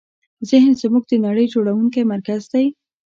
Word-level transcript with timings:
ذهن 0.49 0.71
زموږ 0.81 1.03
د 1.07 1.13
نړۍ 1.25 1.45
جوړوونکی 1.53 2.01
مرکز 2.13 2.41
دی. 2.53 2.65